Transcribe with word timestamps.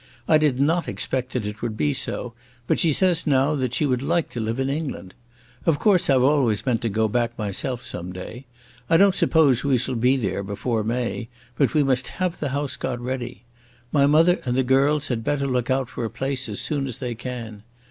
I 0.27 0.39
did 0.39 0.59
not 0.59 0.87
expect 0.87 1.31
that 1.33 1.45
it 1.45 1.61
would 1.61 1.77
be 1.77 1.93
so, 1.93 2.33
but 2.65 2.79
she 2.79 2.91
says 2.91 3.27
now 3.27 3.53
that 3.53 3.71
she 3.75 3.85
would 3.85 4.01
like 4.01 4.31
to 4.31 4.39
live 4.39 4.59
in 4.59 4.67
England. 4.67 5.13
Of 5.63 5.77
course 5.77 6.09
I've 6.09 6.23
always 6.23 6.65
meant 6.65 6.81
to 6.81 6.89
go 6.89 7.07
back 7.07 7.37
myself 7.37 7.83
some 7.83 8.11
day. 8.11 8.47
I 8.89 8.97
don't 8.97 9.13
suppose 9.13 9.63
we 9.63 9.77
shall 9.77 9.93
be 9.93 10.17
there 10.17 10.41
before 10.41 10.83
May, 10.83 11.29
but 11.55 11.75
we 11.75 11.83
must 11.83 12.07
have 12.17 12.39
the 12.39 12.49
house 12.49 12.77
got 12.77 12.99
ready. 12.99 13.43
My 13.91 14.07
mother 14.07 14.41
and 14.43 14.55
the 14.57 14.63
girls 14.63 15.09
had 15.09 15.23
better 15.23 15.45
look 15.45 15.69
out 15.69 15.87
for 15.87 16.03
a 16.03 16.09
place 16.09 16.49
as 16.49 16.59
soon 16.59 16.87
as 16.87 16.97
they 16.97 17.13
can. 17.13 17.61